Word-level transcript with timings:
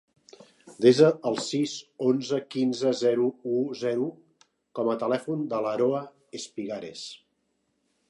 Desa 0.85 1.09
el 1.31 1.37
sis, 1.47 1.73
onze, 2.07 2.39
quinze, 2.57 2.95
zero, 3.03 3.29
u, 3.59 3.61
zero 3.85 4.09
com 4.81 4.93
a 4.95 4.99
telèfon 5.07 5.47
de 5.55 5.65
l'Aroa 5.67 6.05
Espigares. 6.43 7.09